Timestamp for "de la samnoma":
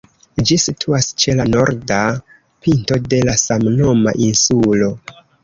3.13-4.17